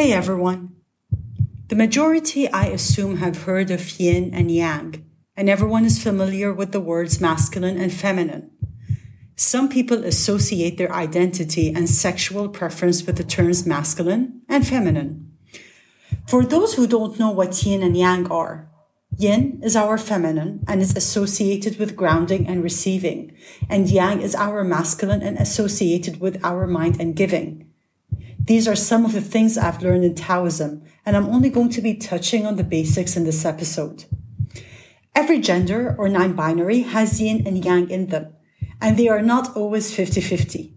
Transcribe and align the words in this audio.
Hey 0.00 0.14
everyone. 0.14 0.76
The 1.68 1.76
majority, 1.76 2.48
I 2.48 2.68
assume, 2.68 3.18
have 3.18 3.42
heard 3.42 3.70
of 3.70 4.00
yin 4.00 4.32
and 4.32 4.50
yang, 4.50 5.04
and 5.36 5.50
everyone 5.50 5.84
is 5.84 6.02
familiar 6.02 6.54
with 6.54 6.72
the 6.72 6.80
words 6.80 7.20
masculine 7.20 7.76
and 7.76 7.92
feminine. 7.92 8.50
Some 9.36 9.68
people 9.68 10.02
associate 10.02 10.78
their 10.78 10.90
identity 10.90 11.68
and 11.68 11.86
sexual 11.86 12.48
preference 12.48 13.04
with 13.04 13.18
the 13.18 13.24
terms 13.24 13.66
masculine 13.66 14.40
and 14.48 14.66
feminine. 14.66 15.36
For 16.26 16.46
those 16.46 16.76
who 16.76 16.86
don't 16.86 17.18
know 17.18 17.30
what 17.30 17.62
yin 17.62 17.82
and 17.82 17.94
yang 17.94 18.26
are, 18.32 18.70
yin 19.18 19.60
is 19.62 19.76
our 19.76 19.98
feminine 19.98 20.64
and 20.66 20.80
is 20.80 20.96
associated 20.96 21.78
with 21.78 21.94
grounding 21.94 22.46
and 22.46 22.64
receiving, 22.64 23.36
and 23.68 23.90
yang 23.90 24.22
is 24.22 24.34
our 24.34 24.64
masculine 24.64 25.20
and 25.20 25.36
associated 25.36 26.22
with 26.22 26.42
our 26.42 26.66
mind 26.66 26.98
and 26.98 27.14
giving. 27.14 27.69
These 28.44 28.66
are 28.66 28.76
some 28.76 29.04
of 29.04 29.12
the 29.12 29.20
things 29.20 29.58
I've 29.58 29.82
learned 29.82 30.04
in 30.04 30.14
Taoism, 30.14 30.82
and 31.04 31.16
I'm 31.16 31.26
only 31.26 31.50
going 31.50 31.68
to 31.70 31.82
be 31.82 31.94
touching 31.94 32.46
on 32.46 32.56
the 32.56 32.64
basics 32.64 33.16
in 33.16 33.24
this 33.24 33.44
episode. 33.44 34.04
Every 35.14 35.40
gender 35.40 35.94
or 35.98 36.08
non 36.08 36.32
binary 36.32 36.80
has 36.82 37.20
yin 37.20 37.46
and 37.46 37.64
yang 37.64 37.90
in 37.90 38.06
them, 38.06 38.32
and 38.80 38.96
they 38.96 39.08
are 39.08 39.22
not 39.22 39.56
always 39.56 39.94
50 39.94 40.20
50. 40.20 40.74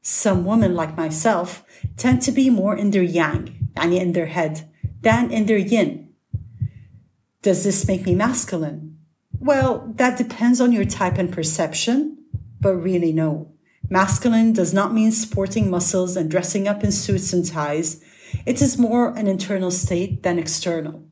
Some 0.00 0.44
women, 0.44 0.74
like 0.74 0.96
myself, 0.96 1.64
tend 1.96 2.22
to 2.22 2.32
be 2.32 2.50
more 2.50 2.76
in 2.76 2.90
their 2.90 3.02
yang, 3.02 3.70
yani 3.74 4.00
in 4.00 4.12
their 4.12 4.26
head, 4.26 4.68
than 5.02 5.30
in 5.30 5.46
their 5.46 5.58
yin. 5.58 6.12
Does 7.42 7.64
this 7.64 7.86
make 7.86 8.06
me 8.06 8.14
masculine? 8.14 8.98
Well, 9.38 9.92
that 9.96 10.18
depends 10.18 10.60
on 10.60 10.72
your 10.72 10.84
type 10.84 11.18
and 11.18 11.32
perception, 11.32 12.18
but 12.60 12.74
really 12.74 13.12
no. 13.12 13.51
Masculine 13.92 14.54
does 14.54 14.72
not 14.72 14.94
mean 14.94 15.12
sporting 15.12 15.68
muscles 15.68 16.16
and 16.16 16.30
dressing 16.30 16.66
up 16.66 16.82
in 16.82 16.90
suits 16.90 17.34
and 17.34 17.46
ties. 17.46 18.02
It 18.46 18.62
is 18.62 18.78
more 18.78 19.10
an 19.10 19.26
internal 19.26 19.70
state 19.70 20.22
than 20.22 20.38
external. 20.38 21.04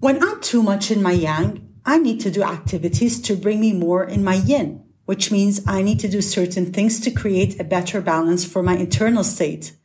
When 0.00 0.20
I'm 0.20 0.40
too 0.40 0.64
much 0.64 0.90
in 0.90 1.00
my 1.00 1.12
yang, 1.12 1.72
I 1.86 1.98
need 1.98 2.18
to 2.22 2.30
do 2.32 2.42
activities 2.42 3.20
to 3.20 3.36
bring 3.36 3.60
me 3.60 3.72
more 3.72 4.02
in 4.02 4.24
my 4.24 4.34
yin, 4.34 4.82
which 5.04 5.30
means 5.30 5.64
I 5.64 5.80
need 5.82 6.00
to 6.00 6.08
do 6.08 6.20
certain 6.20 6.72
things 6.72 6.98
to 7.02 7.12
create 7.12 7.60
a 7.60 7.62
better 7.62 8.00
balance 8.00 8.44
for 8.44 8.60
my 8.60 8.76
internal 8.76 9.22
state. 9.22 9.76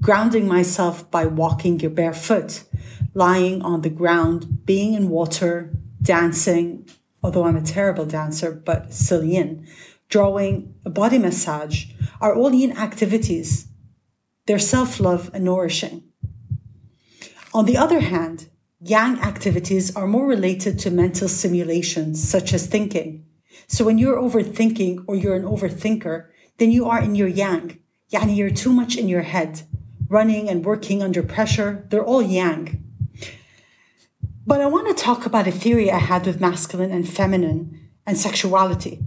Grounding 0.00 0.48
myself 0.48 1.10
by 1.10 1.26
walking 1.26 1.76
barefoot, 1.76 2.64
lying 3.12 3.60
on 3.60 3.82
the 3.82 3.90
ground, 3.90 4.64
being 4.64 4.94
in 4.94 5.10
water, 5.10 5.74
dancing, 6.00 6.88
although 7.22 7.44
I'm 7.44 7.56
a 7.56 7.62
terrible 7.62 8.06
dancer, 8.06 8.50
but 8.50 8.94
still 8.94 9.22
yin, 9.22 9.66
drawing, 10.12 10.74
a 10.84 10.90
body 10.90 11.18
massage 11.18 11.86
are 12.20 12.36
all 12.36 12.52
yin 12.52 12.76
activities. 12.76 13.66
They're 14.46 14.58
self 14.58 15.00
love 15.00 15.30
and 15.32 15.44
nourishing. 15.44 16.04
On 17.54 17.64
the 17.64 17.78
other 17.78 18.00
hand, 18.00 18.50
yang 18.78 19.18
activities 19.20 19.96
are 19.96 20.06
more 20.06 20.26
related 20.26 20.78
to 20.80 20.90
mental 20.90 21.28
simulations, 21.28 22.22
such 22.22 22.52
as 22.52 22.66
thinking. 22.66 23.24
So 23.66 23.86
when 23.86 23.96
you're 23.96 24.20
overthinking 24.20 25.04
or 25.06 25.16
you're 25.16 25.34
an 25.34 25.44
overthinker, 25.44 26.26
then 26.58 26.70
you 26.70 26.84
are 26.84 27.00
in 27.00 27.14
your 27.14 27.28
yang. 27.28 27.78
Yani 28.12 28.36
you're 28.36 28.50
too 28.50 28.72
much 28.72 28.96
in 28.96 29.08
your 29.08 29.22
head. 29.22 29.62
Running 30.08 30.50
and 30.50 30.64
working 30.64 31.02
under 31.02 31.22
pressure, 31.22 31.86
they're 31.88 32.04
all 32.04 32.20
yang. 32.20 32.84
But 34.46 34.60
I 34.60 34.66
want 34.66 34.88
to 34.88 35.04
talk 35.04 35.24
about 35.24 35.46
a 35.46 35.52
theory 35.52 35.90
I 35.90 35.98
had 35.98 36.26
with 36.26 36.40
masculine 36.40 36.90
and 36.90 37.08
feminine 37.08 37.88
and 38.06 38.18
sexuality. 38.18 39.06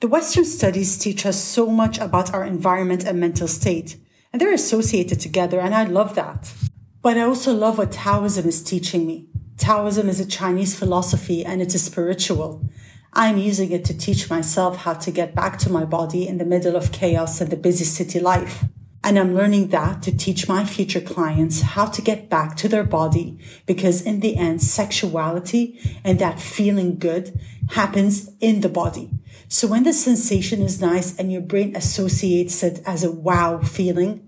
The 0.00 0.08
Western 0.08 0.44
studies 0.44 0.98
teach 0.98 1.24
us 1.24 1.42
so 1.42 1.66
much 1.66 1.98
about 1.98 2.34
our 2.34 2.44
environment 2.44 3.04
and 3.04 3.18
mental 3.18 3.48
state, 3.48 3.96
and 4.32 4.40
they're 4.40 4.52
associated 4.52 5.20
together, 5.20 5.60
and 5.60 5.74
I 5.74 5.84
love 5.84 6.14
that. 6.14 6.52
But 7.00 7.18
I 7.18 7.22
also 7.22 7.52
love 7.52 7.78
what 7.78 7.92
Taoism 7.92 8.46
is 8.46 8.62
teaching 8.62 9.06
me. 9.06 9.28
Taoism 9.58 10.08
is 10.08 10.20
a 10.20 10.26
Chinese 10.26 10.74
philosophy 10.74 11.44
and 11.44 11.62
it 11.62 11.74
is 11.74 11.84
spiritual. 11.84 12.66
I'm 13.12 13.36
using 13.36 13.70
it 13.70 13.84
to 13.84 13.96
teach 13.96 14.28
myself 14.28 14.78
how 14.78 14.94
to 14.94 15.10
get 15.10 15.34
back 15.34 15.58
to 15.58 15.70
my 15.70 15.84
body 15.84 16.26
in 16.26 16.38
the 16.38 16.44
middle 16.44 16.74
of 16.74 16.92
chaos 16.92 17.40
and 17.40 17.50
the 17.50 17.56
busy 17.56 17.84
city 17.84 18.18
life. 18.18 18.64
And 19.04 19.18
I'm 19.18 19.34
learning 19.34 19.68
that 19.68 20.02
to 20.04 20.16
teach 20.16 20.48
my 20.48 20.64
future 20.64 21.00
clients 21.00 21.60
how 21.60 21.86
to 21.86 22.00
get 22.00 22.30
back 22.30 22.56
to 22.56 22.68
their 22.68 22.84
body 22.84 23.38
because 23.66 24.00
in 24.00 24.20
the 24.20 24.36
end, 24.36 24.62
sexuality 24.62 25.78
and 26.02 26.18
that 26.18 26.40
feeling 26.40 26.98
good 26.98 27.38
happens 27.70 28.30
in 28.40 28.62
the 28.62 28.70
body. 28.70 29.10
So 29.48 29.68
when 29.68 29.84
the 29.84 29.92
sensation 29.92 30.62
is 30.62 30.80
nice 30.80 31.18
and 31.18 31.30
your 31.30 31.40
brain 31.40 31.76
associates 31.76 32.62
it 32.62 32.80
as 32.86 33.04
a 33.04 33.12
wow 33.12 33.60
feeling, 33.60 34.26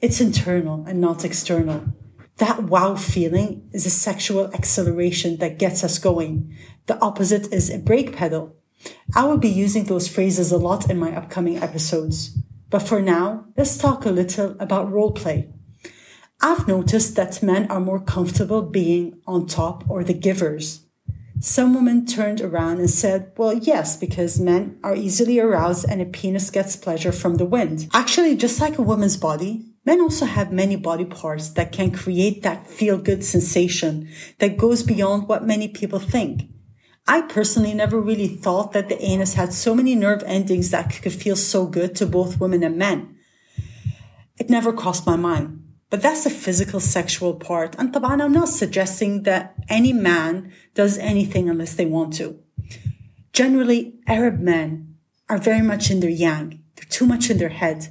it's 0.00 0.20
internal 0.20 0.84
and 0.86 1.00
not 1.00 1.24
external. 1.24 1.92
That 2.36 2.64
wow 2.64 2.94
feeling 2.94 3.68
is 3.72 3.84
a 3.84 3.90
sexual 3.90 4.52
acceleration 4.54 5.38
that 5.38 5.58
gets 5.58 5.82
us 5.82 5.98
going. 5.98 6.54
The 6.86 6.98
opposite 7.00 7.52
is 7.52 7.68
a 7.68 7.78
brake 7.78 8.14
pedal. 8.14 8.54
I 9.16 9.24
will 9.24 9.38
be 9.38 9.48
using 9.48 9.84
those 9.84 10.06
phrases 10.06 10.52
a 10.52 10.56
lot 10.56 10.88
in 10.88 10.98
my 10.98 11.14
upcoming 11.16 11.56
episodes. 11.58 12.38
But 12.70 12.82
for 12.82 13.02
now, 13.02 13.46
let's 13.56 13.76
talk 13.76 14.04
a 14.04 14.10
little 14.10 14.54
about 14.60 14.92
role 14.92 15.10
play. 15.10 15.48
I've 16.40 16.68
noticed 16.68 17.16
that 17.16 17.42
men 17.42 17.68
are 17.68 17.80
more 17.80 17.98
comfortable 17.98 18.62
being 18.62 19.20
on 19.26 19.46
top 19.46 19.82
or 19.90 20.04
the 20.04 20.14
givers. 20.14 20.84
Some 21.40 21.72
women 21.72 22.04
turned 22.04 22.40
around 22.40 22.78
and 22.78 22.90
said, 22.90 23.30
well, 23.36 23.54
yes, 23.54 23.96
because 23.96 24.40
men 24.40 24.78
are 24.82 24.96
easily 24.96 25.38
aroused 25.38 25.86
and 25.88 26.02
a 26.02 26.04
penis 26.04 26.50
gets 26.50 26.74
pleasure 26.74 27.12
from 27.12 27.36
the 27.36 27.44
wind. 27.44 27.88
Actually, 27.94 28.36
just 28.36 28.60
like 28.60 28.76
a 28.76 28.82
woman's 28.82 29.16
body, 29.16 29.64
men 29.84 30.00
also 30.00 30.26
have 30.26 30.52
many 30.52 30.74
body 30.74 31.04
parts 31.04 31.50
that 31.50 31.70
can 31.70 31.92
create 31.92 32.42
that 32.42 32.66
feel 32.68 32.98
good 32.98 33.22
sensation 33.24 34.08
that 34.38 34.56
goes 34.56 34.82
beyond 34.82 35.28
what 35.28 35.46
many 35.46 35.68
people 35.68 36.00
think. 36.00 36.42
I 37.06 37.22
personally 37.22 37.72
never 37.72 38.00
really 38.00 38.28
thought 38.28 38.72
that 38.72 38.88
the 38.88 39.00
anus 39.00 39.34
had 39.34 39.52
so 39.52 39.76
many 39.76 39.94
nerve 39.94 40.24
endings 40.26 40.70
that 40.72 41.00
could 41.00 41.12
feel 41.12 41.36
so 41.36 41.66
good 41.66 41.94
to 41.96 42.06
both 42.06 42.40
women 42.40 42.64
and 42.64 42.76
men. 42.76 43.16
It 44.38 44.50
never 44.50 44.72
crossed 44.72 45.06
my 45.06 45.16
mind. 45.16 45.67
But 45.90 46.02
that's 46.02 46.24
the 46.24 46.30
physical 46.30 46.80
sexual 46.80 47.34
part. 47.34 47.74
And 47.78 47.92
taban, 47.92 48.20
I'm 48.20 48.32
not 48.32 48.48
suggesting 48.48 49.22
that 49.22 49.54
any 49.68 49.92
man 49.92 50.52
does 50.74 50.98
anything 50.98 51.48
unless 51.48 51.74
they 51.74 51.86
want 51.86 52.14
to. 52.14 52.38
Generally, 53.32 53.94
Arab 54.06 54.40
men 54.40 54.96
are 55.28 55.38
very 55.38 55.62
much 55.62 55.90
in 55.90 56.00
their 56.00 56.10
yang. 56.10 56.62
They're 56.76 56.84
too 56.88 57.06
much 57.06 57.30
in 57.30 57.38
their 57.38 57.48
head. 57.48 57.88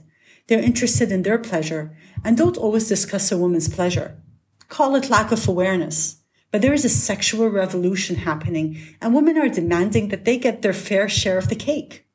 They're 0.47 0.61
interested 0.61 1.11
in 1.11 1.23
their 1.23 1.37
pleasure 1.39 1.95
and 2.23 2.37
don't 2.37 2.57
always 2.57 2.87
discuss 2.87 3.31
a 3.31 3.37
woman's 3.37 3.69
pleasure. 3.69 4.21
Call 4.69 4.95
it 4.95 5.09
lack 5.09 5.31
of 5.31 5.47
awareness. 5.47 6.17
But 6.51 6.61
there 6.61 6.73
is 6.73 6.85
a 6.85 6.89
sexual 6.89 7.49
revolution 7.49 8.15
happening, 8.15 8.81
and 9.01 9.13
women 9.13 9.37
are 9.37 9.49
demanding 9.49 10.07
that 10.09 10.23
they 10.23 10.37
get 10.37 10.61
their 10.61 10.73
fair 10.73 11.09
share 11.09 11.37
of 11.37 11.49
the 11.49 11.55
cake. 11.55 12.05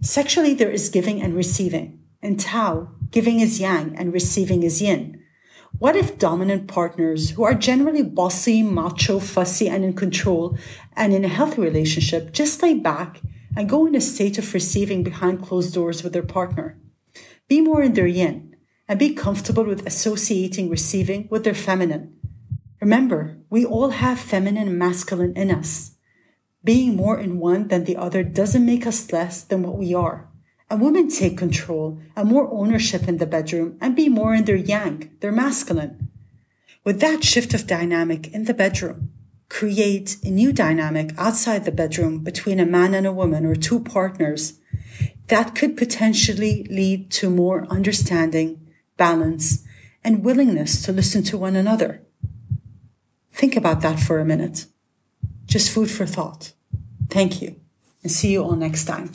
Sexually, 0.00 0.54
there 0.54 0.70
is 0.70 0.88
giving 0.88 1.22
and 1.22 1.34
receiving. 1.34 2.00
In 2.20 2.36
Tao, 2.36 2.90
giving 3.14 3.38
is 3.38 3.60
yang 3.60 3.94
and 3.96 4.12
receiving 4.12 4.64
is 4.64 4.82
yin. 4.82 5.22
What 5.78 5.94
if 5.94 6.18
dominant 6.18 6.66
partners 6.66 7.30
who 7.30 7.44
are 7.44 7.54
generally 7.54 8.02
bossy, 8.02 8.60
macho, 8.60 9.20
fussy, 9.20 9.68
and 9.68 9.84
in 9.84 9.92
control, 9.92 10.58
and 10.96 11.14
in 11.14 11.24
a 11.24 11.28
healthy 11.28 11.62
relationship 11.62 12.32
just 12.32 12.60
lay 12.60 12.74
back 12.74 13.20
and 13.56 13.68
go 13.68 13.86
in 13.86 13.94
a 13.94 14.00
state 14.00 14.36
of 14.36 14.52
receiving 14.52 15.04
behind 15.04 15.44
closed 15.44 15.72
doors 15.72 16.02
with 16.02 16.12
their 16.12 16.24
partner? 16.24 16.76
Be 17.48 17.60
more 17.60 17.82
in 17.82 17.92
their 17.94 18.08
yin 18.08 18.56
and 18.88 18.98
be 18.98 19.14
comfortable 19.14 19.62
with 19.64 19.86
associating 19.86 20.68
receiving 20.68 21.28
with 21.30 21.44
their 21.44 21.54
feminine. 21.54 22.16
Remember, 22.80 23.38
we 23.48 23.64
all 23.64 23.90
have 23.90 24.18
feminine 24.18 24.66
and 24.66 24.76
masculine 24.76 25.36
in 25.36 25.52
us. 25.52 25.94
Being 26.64 26.96
more 26.96 27.20
in 27.20 27.38
one 27.38 27.68
than 27.68 27.84
the 27.84 27.96
other 27.96 28.24
doesn't 28.24 28.66
make 28.66 28.88
us 28.88 29.12
less 29.12 29.44
than 29.44 29.62
what 29.62 29.78
we 29.78 29.94
are. 29.94 30.33
And 30.74 30.82
women 30.82 31.08
take 31.08 31.38
control 31.38 32.00
and 32.16 32.28
more 32.28 32.52
ownership 32.52 33.06
in 33.06 33.18
the 33.18 33.26
bedroom 33.26 33.78
and 33.80 33.94
be 33.94 34.08
more 34.08 34.34
in 34.34 34.44
their 34.44 34.56
yang, 34.56 35.08
their 35.20 35.30
masculine. 35.30 36.10
With 36.82 36.98
that 36.98 37.22
shift 37.22 37.54
of 37.54 37.68
dynamic 37.68 38.26
in 38.32 38.46
the 38.46 38.54
bedroom, 38.54 39.12
create 39.48 40.16
a 40.24 40.30
new 40.30 40.52
dynamic 40.52 41.12
outside 41.16 41.64
the 41.64 41.70
bedroom 41.70 42.24
between 42.24 42.58
a 42.58 42.66
man 42.66 42.92
and 42.92 43.06
a 43.06 43.12
woman 43.12 43.46
or 43.46 43.54
two 43.54 43.78
partners 43.78 44.58
that 45.28 45.54
could 45.54 45.76
potentially 45.76 46.66
lead 46.68 47.08
to 47.12 47.30
more 47.30 47.68
understanding, 47.70 48.60
balance, 48.96 49.64
and 50.02 50.24
willingness 50.24 50.82
to 50.82 50.90
listen 50.90 51.22
to 51.22 51.38
one 51.38 51.54
another. 51.54 52.02
Think 53.30 53.54
about 53.54 53.80
that 53.82 54.00
for 54.00 54.18
a 54.18 54.24
minute. 54.24 54.66
Just 55.46 55.70
food 55.70 55.88
for 55.88 56.04
thought. 56.04 56.52
Thank 57.10 57.40
you 57.40 57.60
and 58.02 58.10
see 58.10 58.32
you 58.32 58.42
all 58.42 58.56
next 58.56 58.86
time. 58.86 59.12